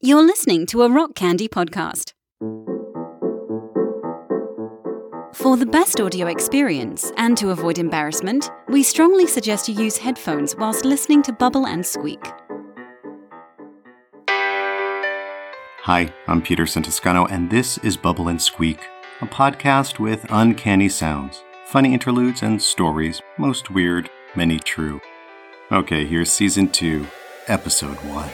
[0.00, 2.12] You're listening to a Rock Candy podcast.
[5.34, 10.54] For the best audio experience and to avoid embarrassment, we strongly suggest you use headphones
[10.54, 12.24] whilst listening to Bubble and Squeak.
[15.82, 18.78] Hi, I'm Peter Santiscano, and this is Bubble and Squeak,
[19.20, 25.00] a podcast with uncanny sounds, funny interludes, and stories, most weird, many true.
[25.72, 27.04] Okay, here's season two,
[27.48, 28.30] episode one.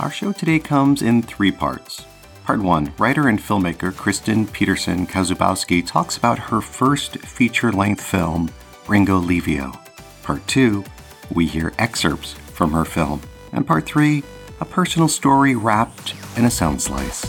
[0.00, 2.06] Our show today comes in three parts.
[2.44, 8.48] Part 1 Writer and filmmaker Kristen Peterson Kazubowski talks about her first feature length film,
[8.86, 9.76] Ringolevio.
[10.22, 10.84] Part 2
[11.34, 13.22] We hear excerpts from her film.
[13.52, 14.22] And Part 3
[14.60, 17.26] A personal story wrapped in a sound slice.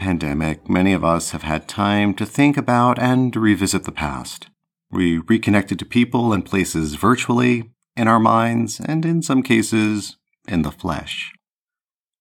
[0.00, 4.48] Pandemic, many of us have had time to think about and revisit the past.
[4.90, 10.16] We reconnected to people and places virtually, in our minds, and in some cases,
[10.48, 11.32] in the flesh.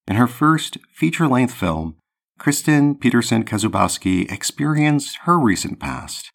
[0.10, 1.96] In her first feature length film,
[2.38, 6.34] Kristen Peterson Kazubowski experienced her recent past.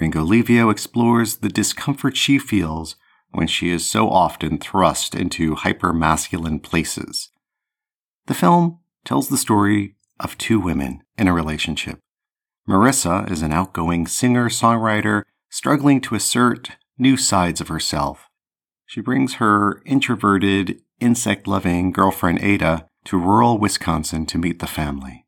[0.00, 2.96] Ringolevio explores the discomfort she feels
[3.32, 7.28] when she is so often thrust into hyper-masculine places.
[8.26, 11.98] The film tells the story of two women in a relationship.
[12.68, 18.28] Marissa is an outgoing singer songwriter struggling to assert new sides of herself.
[18.86, 25.24] She brings her introverted, insect loving girlfriend Ada to rural Wisconsin to meet the family.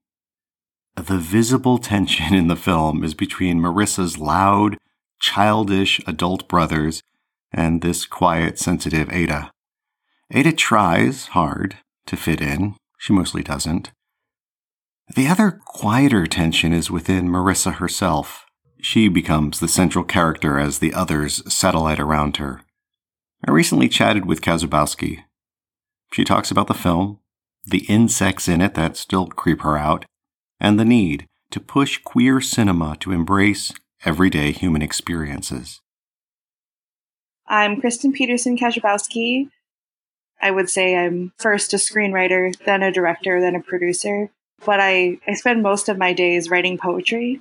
[0.95, 4.77] The visible tension in the film is between Marissa's loud,
[5.21, 7.03] childish adult brothers
[7.53, 9.51] and this quiet, sensitive Ada.
[10.31, 12.77] Ada tries hard to fit in.
[12.99, 13.91] She mostly doesn't.
[15.15, 18.47] The other quieter tension is within Marissa herself.
[18.81, 22.63] She becomes the central character as the others satellite around her.
[23.47, 25.25] I recently chatted with Kazubowski.
[26.15, 27.19] She talks about the film,
[27.67, 30.07] the insects in it that still creep her out,
[30.59, 33.71] and the need to push queer cinema to embrace
[34.07, 35.83] everyday human experiences.
[37.47, 39.49] I'm Kristen Peterson Kazubowski.
[40.41, 44.31] I would say I'm first a screenwriter, then a director, then a producer
[44.65, 47.41] but I, I spend most of my days writing poetry.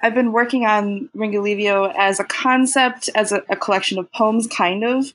[0.00, 4.84] I've been working on Ringolevio as a concept, as a, a collection of poems, kind
[4.84, 5.12] of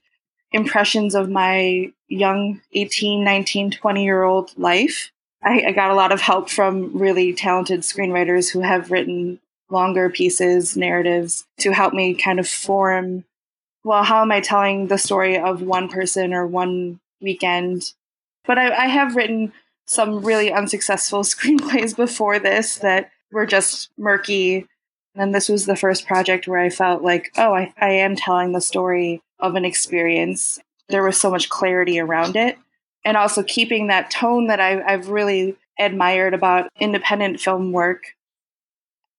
[0.51, 5.11] impressions of my young 18, 19, 20 year old life.
[5.44, 9.39] I, I got a lot of help from really talented screenwriters who have written
[9.69, 13.23] longer pieces, narratives to help me kind of form
[13.83, 17.93] well, how am I telling the story of one person or one weekend?
[18.45, 19.53] But I, I have written
[19.91, 24.66] some really unsuccessful screenplays before this that were just murky.
[25.16, 28.53] And this was the first project where I felt like, oh, I, I am telling
[28.53, 30.59] the story of an experience.
[30.88, 32.57] There was so much clarity around it.
[33.03, 38.16] And also keeping that tone that I, I've really admired about independent film work.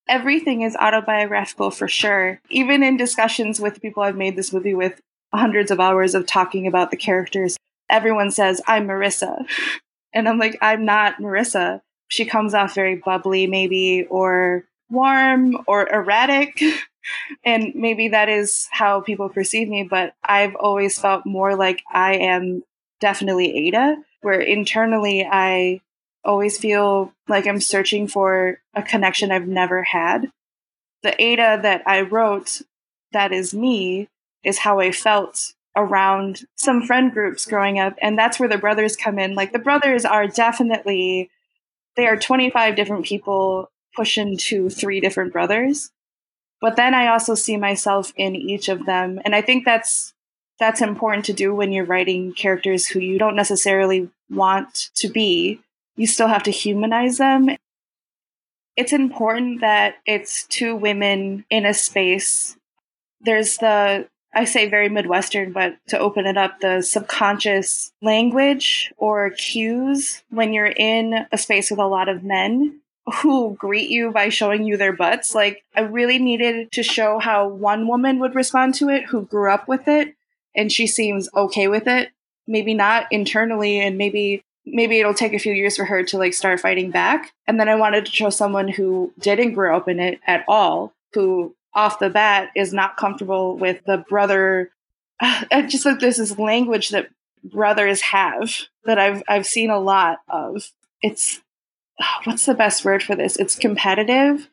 [0.09, 2.41] Everything is autobiographical for sure.
[2.49, 5.01] Even in discussions with people I've made this movie with,
[5.35, 7.57] hundreds of hours of talking about the characters,
[7.89, 9.47] everyone says, I'm Marissa.
[10.15, 11.81] And I'm like, I'm not Marissa.
[12.09, 16.63] She comes off very bubbly, maybe, or warm or erratic.
[17.45, 22.17] and maybe that is how people perceive me, but I've always felt more like I
[22.17, 22.63] am
[23.01, 25.81] definitely Ada, where internally I
[26.25, 30.31] always feel like I'm searching for a connection I've never had.
[31.03, 32.63] The Ada that I wrote,
[33.13, 34.09] that is me,
[34.45, 38.97] is how I felt around some friend groups growing up and that's where the brothers
[38.97, 39.35] come in.
[39.35, 41.31] Like the brothers are definitely
[41.97, 45.91] they are 25 different people pushing to three different brothers.
[46.61, 50.15] But then i also see myself in each of them and i think that's
[50.63, 55.61] that's important to do when you're writing characters who you don't necessarily want to be.
[55.97, 57.51] You still have to humanize them.
[58.77, 62.57] It's important that it's two women in a space.
[63.21, 69.31] There's the I say very Midwestern, but to open it up, the subconscious language or
[69.31, 72.81] cues when you're in a space with a lot of men
[73.21, 75.35] who greet you by showing you their butts.
[75.35, 79.53] Like, I really needed to show how one woman would respond to it who grew
[79.53, 80.15] up with it
[80.55, 82.11] and she seems okay with it.
[82.47, 86.35] Maybe not internally, and maybe maybe it'll take a few years for her to like
[86.35, 87.33] start fighting back.
[87.47, 90.93] And then I wanted to show someone who didn't grow up in it at all,
[91.15, 94.71] who off the bat is not comfortable with the brother
[95.69, 97.09] just like there's this language that
[97.45, 98.53] brothers have
[98.85, 100.71] that I've I've seen a lot of.
[101.01, 101.41] It's
[102.25, 103.37] what's the best word for this?
[103.37, 104.49] It's competitive.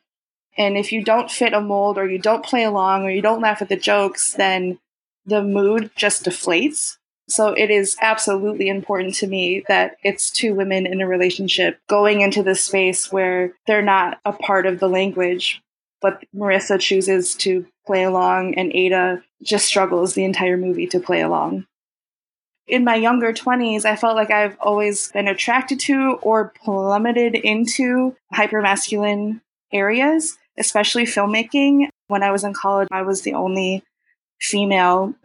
[0.56, 3.40] And if you don't fit a mold or you don't play along or you don't
[3.40, 4.78] laugh at the jokes, then
[5.24, 6.96] the mood just deflates.
[7.28, 12.20] So it is absolutely important to me that it's two women in a relationship going
[12.20, 15.62] into this space where they're not a part of the language,
[16.00, 21.20] but Marissa chooses to play along and Ada just struggles the entire movie to play
[21.20, 21.66] along.
[22.66, 28.16] In my younger 20s, I felt like I've always been attracted to or plummeted into
[28.32, 29.40] hypermasculine
[29.72, 31.88] areas, especially filmmaking.
[32.06, 33.82] When I was in college, I was the only
[34.40, 35.14] female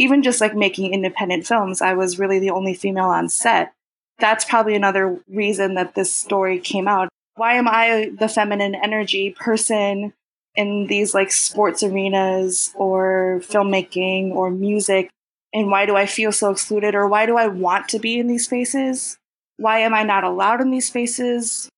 [0.00, 3.74] even just like making independent films, I was really the only female on set.
[4.18, 7.10] That's probably another reason that this story came out.
[7.40, 10.12] Why am I the feminine energy person
[10.56, 15.08] in these like sports arenas or filmmaking or music?
[15.54, 18.26] And why do I feel so excluded or why do I want to be in
[18.26, 19.16] these spaces?
[19.56, 21.70] Why am I not allowed in these spaces?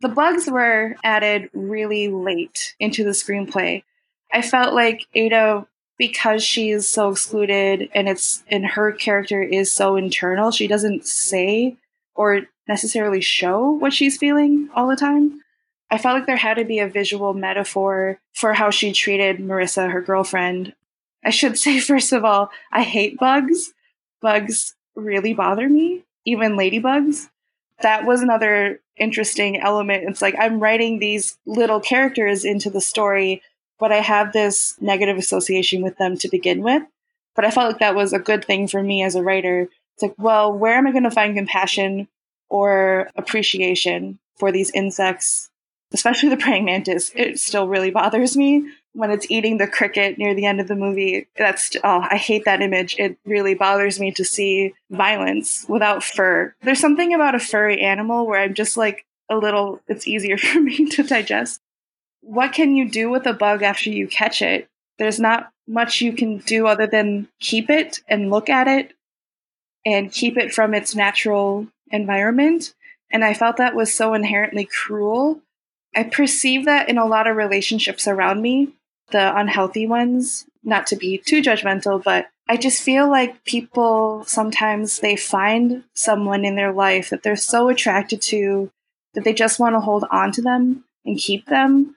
[0.00, 3.82] The bugs were added really late into the screenplay.
[4.32, 5.66] I felt like Ada
[5.98, 11.04] because she is so excluded and it's and her character is so internal, she doesn't
[11.04, 11.78] say
[12.14, 15.40] or necessarily show what she's feeling all the time.
[15.90, 19.90] I felt like there had to be a visual metaphor for how she treated Marissa,
[19.90, 20.74] her girlfriend.
[21.24, 23.72] I should say, first of all, I hate bugs.
[24.20, 27.28] Bugs really bother me, even ladybugs.
[27.80, 30.04] That was another interesting element.
[30.08, 33.42] It's like I'm writing these little characters into the story
[33.82, 36.84] but I have this negative association with them to begin with.
[37.34, 39.62] But I felt like that was a good thing for me as a writer.
[39.94, 42.06] It's like, well, where am I going to find compassion
[42.52, 45.50] or appreciation for these insects,
[45.92, 47.10] especially the praying mantis?
[47.14, 50.76] It still really bothers me when it's eating the cricket near the end of the
[50.76, 51.26] movie.
[51.36, 52.96] That's, oh, I hate that image.
[52.98, 56.54] It really bothers me to see violence without fur.
[56.62, 60.60] There's something about a furry animal where I'm just like, a little, it's easier for
[60.60, 61.60] me to digest
[62.22, 64.68] what can you do with a bug after you catch it?
[64.98, 68.92] There's not much you can do other than keep it and look at it
[69.84, 72.74] and keep it from its natural environment.
[73.10, 75.40] And I felt that was so inherently cruel.
[75.94, 78.70] I perceive that in a lot of relationships around me,
[79.10, 85.00] the unhealthy ones, not to be too judgmental, but I just feel like people sometimes
[85.00, 88.70] they find someone in their life that they're so attracted to
[89.14, 91.94] that they just want to hold on to them and keep them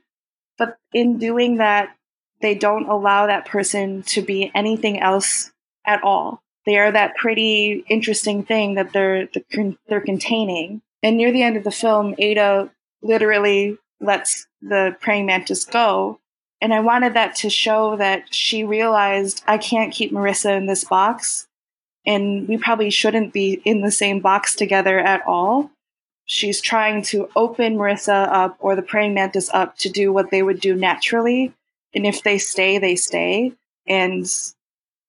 [0.57, 1.95] but in doing that,
[2.41, 5.51] they don't allow that person to be anything else
[5.86, 6.41] at all.
[6.65, 9.27] They are that pretty interesting thing that they're
[9.88, 10.81] they're containing.
[11.03, 12.71] And near the end of the film, Ada
[13.01, 16.19] literally lets the praying mantis go.
[16.62, 20.83] And I wanted that to show that she realized I can't keep Marissa in this
[20.83, 21.47] box.
[22.07, 25.71] And we probably shouldn't be in the same box together at all
[26.25, 30.44] she's trying to open Marissa up or the praying mantis up to do what they
[30.44, 31.53] would do naturally.
[31.94, 33.53] And if they stay, they stay.
[33.88, 34.25] And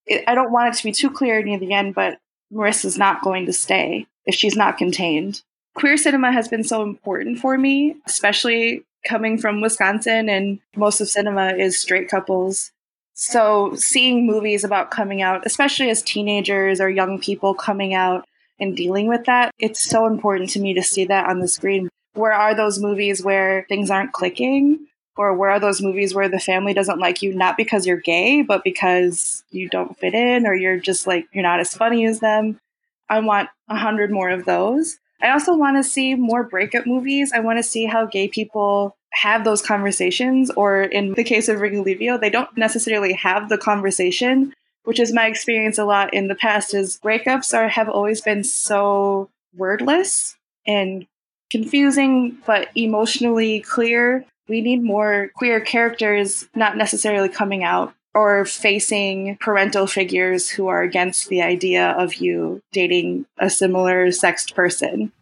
[0.07, 2.19] it, I don't want it to be too clear near the end, but
[2.53, 5.43] Marissa's not going to stay if she's not contained.
[5.75, 11.09] Queer cinema has been so important for me, especially coming from Wisconsin, and most of
[11.09, 12.73] cinema is straight couples.
[13.15, 18.27] So, seeing movies about coming out, especially as teenagers or young people coming out,
[18.59, 19.53] and dealing with that.
[19.59, 21.89] It's so important to me to see that on the screen.
[22.15, 24.87] Where are those movies where things aren't clicking?
[25.17, 28.43] Or where are those movies where the family doesn't like you, not because you're gay,
[28.43, 32.21] but because you don't fit in or you're just like, you're not as funny as
[32.21, 32.61] them?
[33.09, 34.99] I want a hundred more of those.
[35.23, 37.33] I also want to see more breakup movies.
[37.33, 41.61] I want to see how gay people have those conversations, or in the case of
[41.61, 44.53] Ringolevio, they don't necessarily have the conversation,
[44.85, 48.45] which is my experience a lot in the past is breakups are have always been
[48.45, 51.07] so wordless and
[51.51, 59.37] confusing but emotionally clear we need more queer characters not necessarily coming out or facing
[59.41, 65.13] parental figures who are against the idea of you dating a similar sexed person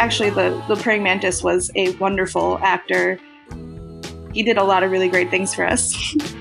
[0.00, 3.18] actually the the praying mantis was a wonderful actor.
[4.32, 5.94] He did a lot of really great things for us.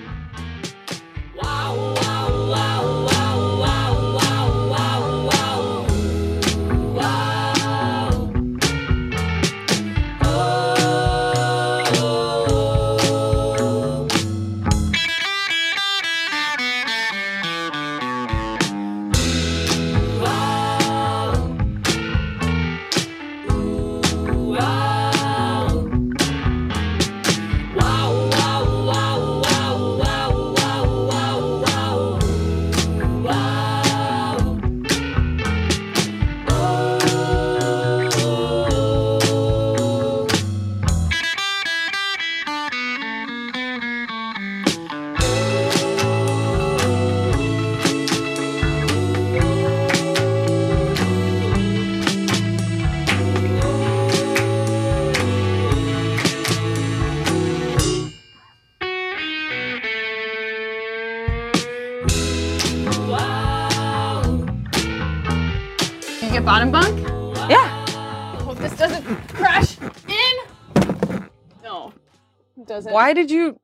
[72.70, 72.94] it doesn't.
[72.94, 73.60] Why did you?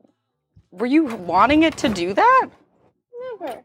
[0.71, 2.49] Were you wanting it to do that?
[3.39, 3.63] Never.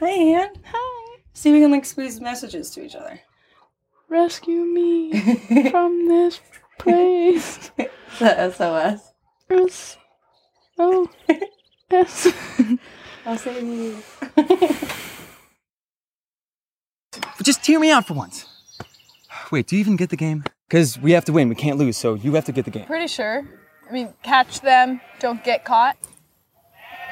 [0.00, 0.50] Hey, Ann.
[0.64, 1.18] Hi.
[1.32, 3.20] See if we can like squeeze messages to each other.
[4.08, 5.12] Rescue me
[5.70, 6.40] from this
[6.78, 7.70] place.
[8.18, 9.12] the SOS.
[9.50, 9.96] S.
[10.78, 11.08] Oh.
[11.90, 12.32] S.
[13.26, 14.02] I'll save you.
[17.42, 18.46] Just hear me out for once.
[19.52, 20.44] Wait, do you even get the game?
[20.68, 21.48] Because we have to win.
[21.48, 22.86] We can't lose, so you have to get the game.
[22.86, 23.44] Pretty sure.
[23.88, 25.96] I mean, catch them, don't get caught.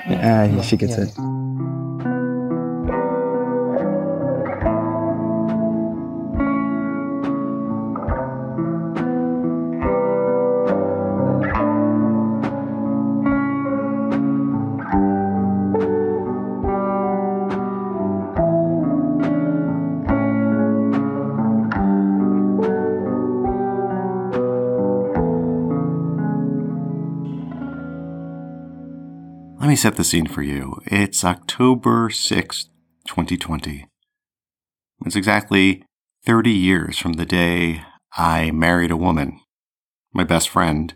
[0.08, 1.43] Yeah, she gets it.
[29.74, 30.80] Me set the scene for you.
[30.86, 32.66] It's October 6th,
[33.08, 33.88] 2020.
[35.04, 35.82] It's exactly
[36.24, 37.82] 30 years from the day
[38.16, 39.40] I married a woman,
[40.12, 40.94] my best friend,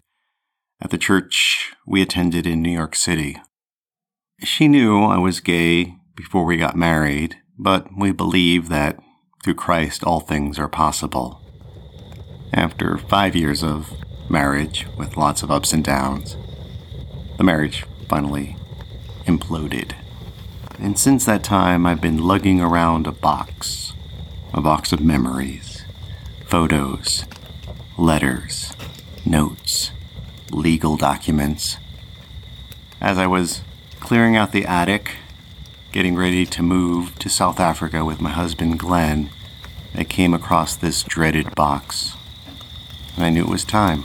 [0.81, 3.39] at the church we attended in New York City.
[4.45, 9.01] She knew I was gay before we got married, but we believe that
[9.43, 11.43] through Christ all things are possible.
[12.53, 13.93] After five years of
[14.31, 16.37] marriage with lots of ups and downs,
[17.39, 18.55] the marriage finally
[19.29, 19.95] imploded.
[20.79, 23.89] And since that time, I've been lugging around a box
[24.55, 25.85] a box of memories,
[26.47, 27.25] photos,
[27.99, 28.73] letters,
[29.25, 29.91] notes,
[30.51, 31.77] legal documents.
[33.01, 33.61] As I was
[34.01, 35.17] clearing out the attic,
[35.93, 39.31] getting ready to move to South Africa with my husband Glenn,
[39.95, 42.15] I came across this dreaded box.
[43.15, 44.05] And I knew it was time.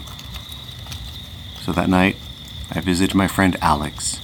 [1.61, 2.17] So that night,
[2.69, 4.19] I visited my friend Alex.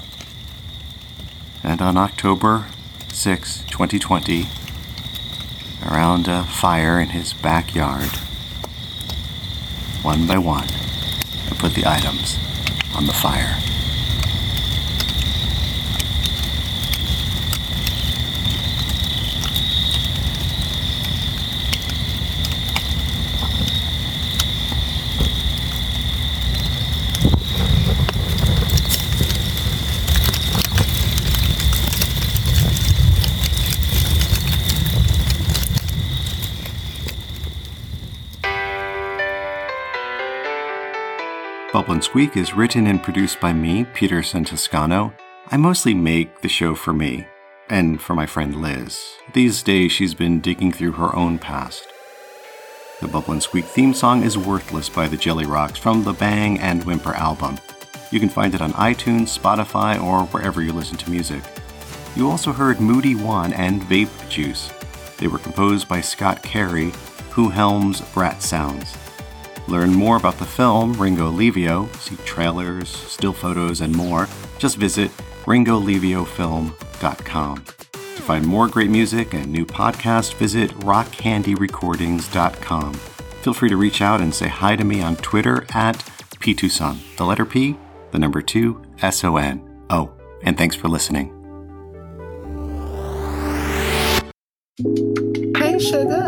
[1.63, 2.67] And on October
[3.11, 4.47] 6, 2020,
[5.89, 8.09] around a fire in his backyard,
[10.01, 12.37] one by one, I put the items
[12.95, 13.57] on the fire.
[42.09, 45.13] And Squeak is written and produced by me, Peter Santoscano.
[45.51, 47.27] I mostly make the show for me
[47.69, 48.99] and for my friend Liz.
[49.33, 51.87] These days, she's been digging through her own past.
[52.99, 56.59] The Bubble and Squeak theme song is Worthless by the Jelly Rocks from the Bang
[56.59, 57.59] and Whimper album.
[58.09, 61.43] You can find it on iTunes, Spotify, or wherever you listen to music.
[62.15, 64.71] You also heard Moody One and Vape Juice.
[65.19, 66.91] They were composed by Scott Carey,
[67.29, 68.97] who helms Brat Sounds.
[69.69, 74.27] Learn more about the film Ringolevio, see trailers, still photos, and more.
[74.57, 75.11] Just visit
[75.45, 77.65] ringoleviofilm.com.
[77.93, 82.93] To find more great music and new podcasts, visit rockcandyrecordings.com.
[82.93, 85.97] Feel free to reach out and say hi to me on Twitter at
[86.39, 87.77] P2Son, the letter P,
[88.11, 89.61] the number 2, S O N.
[89.91, 90.11] Oh,
[90.41, 91.38] and thanks for listening.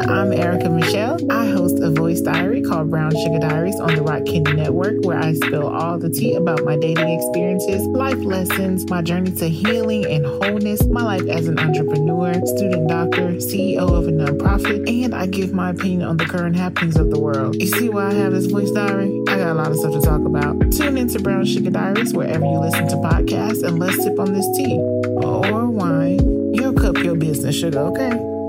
[0.08, 1.20] I'm Erica Michelle.
[1.32, 5.20] I host a voice diary called Brown Sugar Diaries on the Rock Candy Network, where
[5.20, 10.06] I spill all the tea about my dating experiences, life lessons, my journey to healing
[10.06, 15.28] and wholeness, my life as an entrepreneur, student doctor, CEO of a nonprofit, and I
[15.28, 17.56] give my opinion on the current happenings of the world.
[17.62, 19.22] You see why I have this voice diary?
[19.28, 20.72] I got a lot of stuff to talk about.
[20.72, 24.48] Tune into Brown Sugar Diaries wherever you listen to podcasts, and let's sip on this
[24.58, 26.54] tea or wine.
[26.56, 28.41] Your cup, your business, sugar, okay?